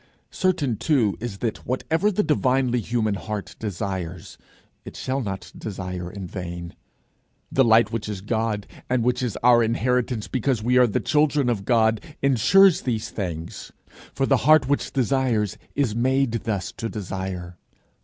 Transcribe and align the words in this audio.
Certain 0.31 0.77
too 0.77 1.15
it 1.19 1.25
is 1.25 1.37
that 1.37 1.63
whatever 1.63 2.09
the 2.09 2.23
divinely 2.23 2.79
human 2.79 3.13
heart 3.13 3.55
desires, 3.59 4.39
it 4.83 4.95
shall 4.95 5.21
not 5.21 5.51
desire 5.55 6.09
in 6.09 6.25
vain. 6.25 6.73
The 7.51 7.63
light 7.63 7.91
which 7.91 8.09
is 8.09 8.21
God, 8.21 8.65
and 8.89 9.03
which 9.03 9.21
is 9.21 9.37
our 9.43 9.61
inheritance 9.61 10.27
because 10.27 10.63
we 10.63 10.79
are 10.79 10.87
the 10.87 10.99
children 11.01 11.49
of 11.51 11.65
God, 11.65 12.01
insures 12.19 12.81
these 12.81 13.11
things. 13.11 13.71
For 14.11 14.25
the 14.25 14.37
heart 14.37 14.67
which 14.67 14.91
desires 14.91 15.59
is 15.75 15.93
made 15.93 16.31
thus 16.45 16.71
to 16.77 16.89
desire. 16.89 17.57